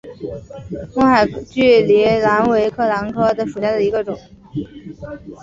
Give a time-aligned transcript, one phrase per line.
[0.95, 1.61] 勐海隔距
[2.23, 4.17] 兰为兰科隔距兰属下的一个种。